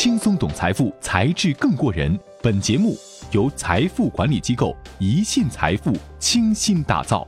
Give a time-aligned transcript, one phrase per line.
[0.00, 2.16] 轻松懂财富，才智更过人。
[2.40, 2.96] 本节目
[3.32, 7.26] 由财富管理机构宜信财富倾心打造。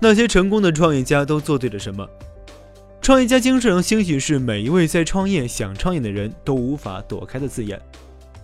[0.00, 2.04] 那些成功的创业家都做对了什么？
[3.00, 7.80] 创业家精神兴许是每一位在创业、想创业的人都无法躲开的字眼。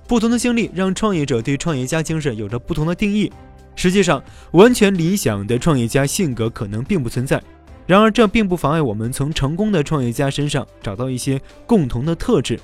[0.06, 3.28] 不同的经历让创业者对创业家精神有着不同的定义。
[3.74, 4.22] 实际上，
[4.52, 7.42] 完全理想的创业家性格可能并不存在。
[7.86, 12.58] 然而，这并不妨碍我们从成功的创业家身上找到一些共同的特质。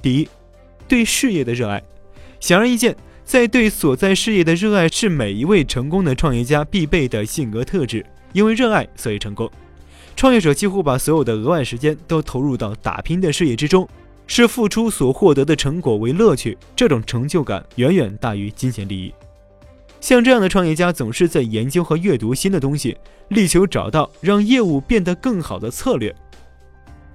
[0.00, 0.28] 第一，
[0.88, 1.82] 对事业的热爱。
[2.40, 8.04] 显而易见，在对所在事业的热爱是每一位成功的创业家必备的性格特质。
[8.32, 9.50] 因为热爱，所以成功。
[10.16, 13.86] 创业者几乎把所有的额外时间都投入到打拼的事业之中，
[14.26, 19.12] 视付出所获得的成果为乐趣，这种成就感远远大于金钱利益。
[20.00, 22.96] 像这样的创业家总是在研究和阅读新的东西，
[23.28, 26.14] 力求找到让业务变得更好的策略。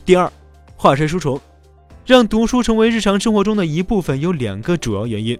[0.05, 0.31] 第二，
[0.75, 1.41] 化身书虫，
[2.05, 5.37] 让读书成为日常生活中的一部分有两个主要原因：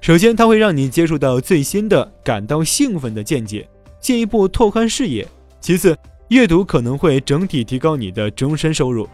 [0.00, 3.68] 首先，它会让你接触到最新的、感到兴奋的见解，
[4.00, 5.24] 进一步拓宽视野；
[5.60, 5.96] 其次，
[6.28, 9.08] 阅读可能会整体提高你的终身收入。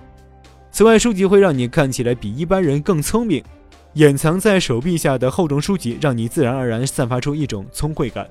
[0.71, 3.43] 此外，书籍会让你看起来比一般人更聪明。
[3.97, 8.29] 掩藏在手臂下的厚重书籍，让你自然而然散发出一种聪慧感。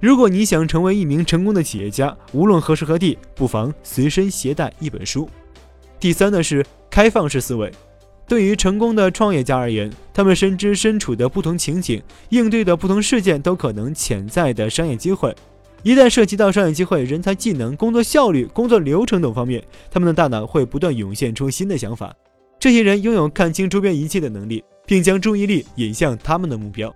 [0.00, 5.28] 如果你想成为一名成功的企业家，无论何时何地，不妨随身携带一本书。
[6.00, 7.70] 第三呢是开放式思维。
[8.26, 15.36] 对于成功的创业家而言，他们深知身处的不同情景、应对的不同事件都可能潜在的商业机会。
[15.82, 22.10] 一旦涉及到商业机会、人才技能、工作效率、工作流程等方面，他们的大脑会不断涌现出新的想法。
[22.58, 24.64] 这些人拥有看清周边一切的能力。
[24.88, 26.92] 并将注意力引向他们的目标。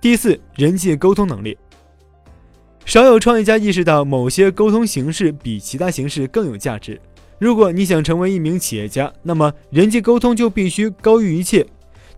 [0.00, 1.56] 第四，人际沟通能力。
[2.86, 6.98] 少有创业家意识到某些沟通形式比其他形式更有价值。
[7.38, 11.64] 如果你想成为一名企业家，那么人际沟通就必须高于一切。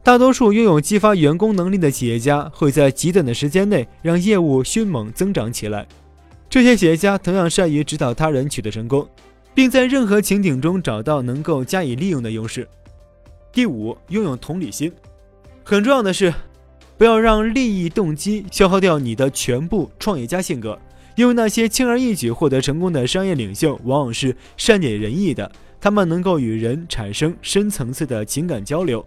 [0.03, 5.87] 大多数拥有激发员工能力的企业家会在极短的时间内让业务迅猛增长起来。
[6.49, 9.09] 这些企业家同样善于指导他人取得成功，
[9.55, 12.69] 并在任何情景中找到能够加以利用的优势。
[13.55, 14.93] 第五，拥有同理心。
[15.63, 16.35] 很重要的是，
[16.99, 20.77] 不要让利益动机消耗掉你的全部创业家性格。
[21.15, 25.49] 因为那些轻而易举获得成功的商业领袖，往往是善解人意的。
[25.81, 29.07] 他们能够与人产生深层次的情感交流。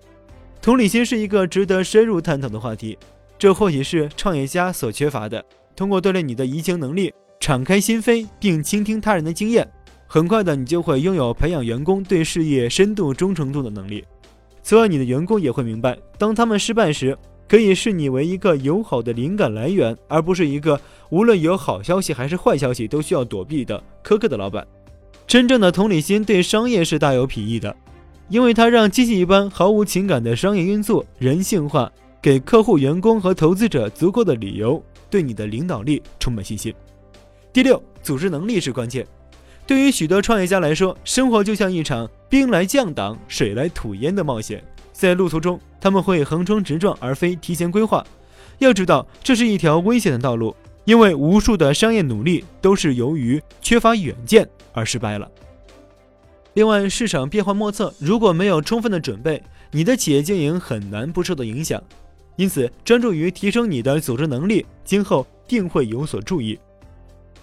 [0.61, 2.97] 同理心是一个值得深入探讨的话题。
[3.37, 5.43] 这或许是创业家所缺乏的。
[5.75, 9.67] 通过锻炼你的移情能力，敞开心扉，并倾听他人的经验，
[10.07, 14.05] 很快的，你就会拥有培养员工对事业深度忠诚度的能力。
[14.67, 17.17] 此外，你的员工也会明白，当他们失败时，
[17.47, 20.77] 可以视你为一个友好的灵感来源，而不是一个
[21.09, 24.67] 无论有好消息还是坏消息都需要躲避的苛刻的老板。
[25.25, 27.73] 真正的同理心对商业是大有裨益的，
[28.27, 31.89] 因为它让机器一般毫无情感的商业运作人性化，
[32.21, 36.73] 给客户、员工和投资者足够的理由对你的领导力充满信心。
[37.53, 39.07] 第六，组织能力是关键。
[39.67, 44.63] 对于许多创业家来说，生活就像一场兵来将挡、水来土掩的冒险。
[44.93, 48.01] 在路途中，他们会横冲直撞，而非提前规划。
[48.59, 50.55] 要知道，这是一条危险的道路，
[50.85, 55.29] 因为无数的商业努力都是由于缺乏远见而失败了。
[56.53, 61.83] 另外，市场变幻莫测，如果没有充分的准备，你的企业经营很难不受到影响。
[62.37, 66.57] 因此，专注于提升你的组织能力，今后定会有所注意。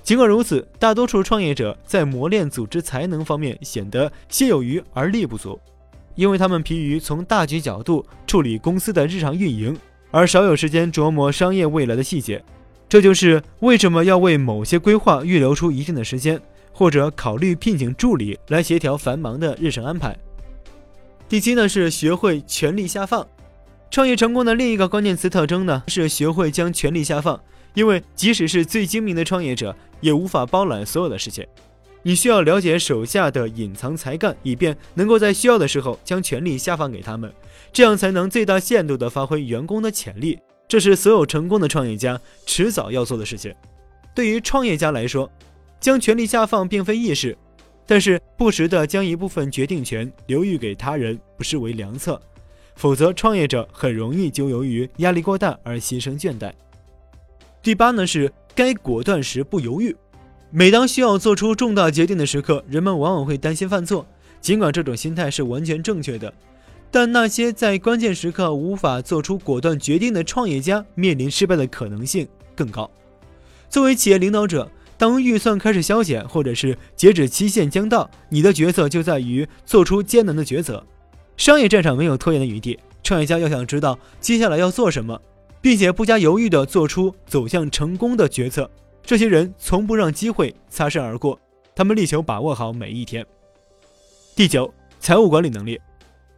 [0.05, 5.59] 尽管如此，大多数创业者在磨练组织才能方面显得心有余而力不足，
[6.15, 9.75] 因为他们疲于从大局角度处理公司的日常运营，
[10.11, 12.45] 而少有时间琢磨商业未来的细节。
[12.87, 16.39] 这就是为什么要为某些规划预留出一定的时间，
[16.71, 20.15] 或者考虑聘请助理来协调繁忙的日程安排。
[21.27, 23.27] 第七呢，是学会权力下放。
[23.95, 27.41] 创业成功的另一个关键词特征呢，是学会将权力下放。
[27.75, 31.47] 因为即使是最精明的创业者，也无法包揽所有的事情。
[32.03, 37.33] 你需要了解手下的隐藏才干，以便能够在需要的时候将权力下放给他们，
[37.73, 40.41] 这样才能最大限度地发挥员工的潜力。
[40.67, 43.55] 这是所有成功的创业家迟早要做的事情。
[44.13, 45.31] 对于创业家来说，
[45.79, 47.39] 将权力下放并非易事，
[47.87, 52.21] 但是不时地将一部分决定权留予给他人，不失为良策。
[52.75, 56.53] 否则，创业者很容易就由于压力过大而心生倦怠。
[57.63, 59.95] 第八呢是该果断时不犹豫。
[60.51, 64.07] 每当需要做出重大决定的时刻，人们往往会担心犯错。
[64.41, 66.33] 尽管这种心态是完全正确的，
[66.91, 72.91] 但那些在关键时刻无法做出果断决定的创业家，面临失败的可能性更高。
[73.71, 80.85] 作为企业领导者，当预算开始消减，或者是截止期限将到，你的角色就在于做出艰难的抉择。
[81.37, 85.21] 商业战场没有拖延的余地，创业家要想知道接下来要做什么，
[85.61, 88.71] 并且不加犹豫地做出走向成功的决策。
[89.03, 91.39] 这些人从不让机会擦身而过，
[91.75, 93.27] 他们力求把握好每一天。
[94.35, 95.79] 第九，财务管理能力，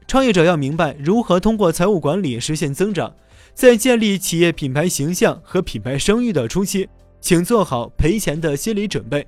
[0.08, 3.14] 创业者要明白如何通过财务管理实现增长。
[3.54, 6.86] 在建立企业品牌形象和品牌声誉的初期，
[7.22, 9.26] 请做好赔钱的心理准备。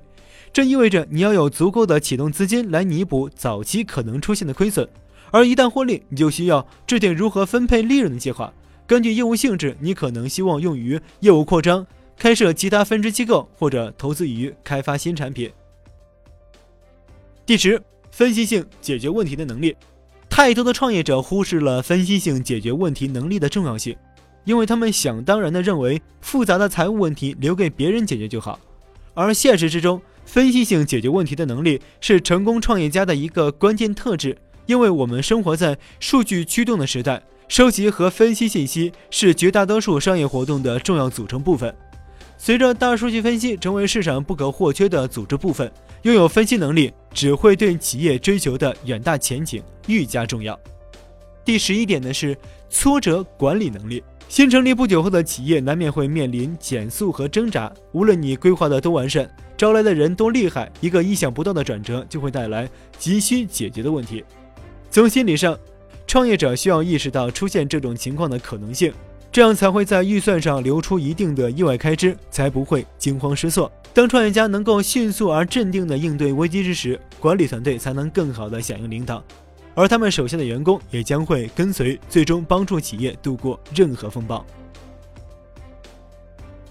[0.53, 4.87] 这意味着你要有足够的启动资金来弥补早期可能出现的亏损，
[5.31, 8.53] 而一旦获利，你就需要制定如何分配利润的计划。
[8.87, 11.85] 根据业务性质，你可能希望用于业务扩张、
[12.17, 15.51] 开设其他分支机构或者投资于开发新产品。
[17.45, 17.81] 第十，
[18.11, 19.75] 分析性解决问题的能力。
[20.29, 23.95] 太多的创业者忽视了分析性解决问题能力的重要性。
[24.45, 28.59] 因为他们想当然地认为复杂的财务问题留给别人解决就好，
[29.13, 34.35] 而现实之中，分析性解决问题的能力是成功创业家的一个关键特质。
[34.69, 41.75] 因为我们生活在数据驱动的时代，收集和分析信息是绝大多数商业活动的重要组成部分。
[42.37, 45.71] 随着大数据分析成为市场不可或缺的组织部分，
[46.03, 50.57] 拥有分析能力只会对企业追求的远大前景愈加重要。
[51.43, 52.37] 第十一点呢是
[52.69, 54.03] 挫折管理能力。
[54.27, 57.73] 新成立不久后的企业难免会面临减速和挣扎。
[57.93, 59.27] 无论你规划的多完善，
[59.57, 62.69] 招来的人多厉害，一个意想不到的转折就会带来
[62.99, 64.23] 急需解决的问题。
[64.91, 65.57] 从心理上，
[66.07, 68.91] 创业者需要意识到出现这种情况的可能性，
[69.31, 73.71] 这样才会在预算上留出一定的意外开支，才不会惊慌失措。
[73.93, 79.23] 当创业家能够迅速而镇定地应对危机之时，管理团队才能更好地响应领导。
[79.75, 84.43] 而他们手下的员工也将会跟随，最终帮助企业度过任何风暴。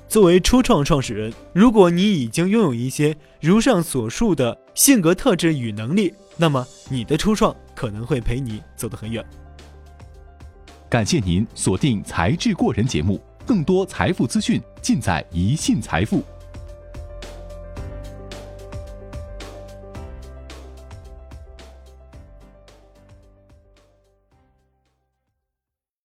[0.08, 9.24] 作为初创创始人，如果你已经拥有一些如上所述的性格特质与能力，那么你的初创可能会陪你走得很远。
[10.90, 16.24] 感谢您锁定《才智过人》节目，更多财富资讯尽在宜信财富。